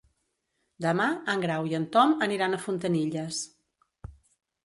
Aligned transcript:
Demà 0.85 1.05
en 1.33 1.43
Grau 1.43 1.67
i 1.73 1.75
en 1.81 1.85
Tom 1.97 2.15
aniran 2.27 2.57
a 2.57 2.59
Fontanilles. 2.63 3.43